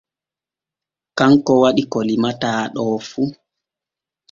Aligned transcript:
Kanko 1.17 1.51
waɗi 1.61 1.83
ko 1.91 1.97
limtaa 2.07 2.61
ɗo 2.75 2.83
fu. 3.09 3.21